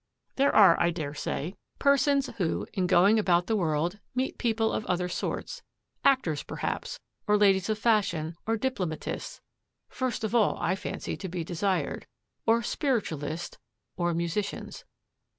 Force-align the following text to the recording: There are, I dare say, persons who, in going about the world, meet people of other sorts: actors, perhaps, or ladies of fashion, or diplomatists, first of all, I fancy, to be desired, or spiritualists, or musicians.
There 0.35 0.55
are, 0.55 0.79
I 0.79 0.89
dare 0.89 1.13
say, 1.13 1.57
persons 1.77 2.25
who, 2.39 2.65
in 2.73 2.87
going 2.87 3.19
about 3.19 3.45
the 3.45 3.55
world, 3.55 3.99
meet 4.15 4.39
people 4.39 4.73
of 4.73 4.83
other 4.87 5.07
sorts: 5.07 5.61
actors, 6.03 6.41
perhaps, 6.41 6.99
or 7.27 7.37
ladies 7.37 7.69
of 7.69 7.77
fashion, 7.77 8.35
or 8.47 8.57
diplomatists, 8.57 9.41
first 9.89 10.23
of 10.23 10.33
all, 10.33 10.57
I 10.59 10.73
fancy, 10.75 11.15
to 11.17 11.29
be 11.29 11.43
desired, 11.43 12.07
or 12.47 12.63
spiritualists, 12.63 13.59
or 13.95 14.15
musicians. 14.15 14.85